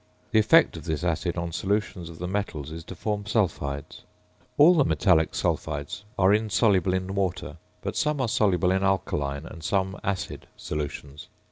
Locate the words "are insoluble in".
6.17-7.13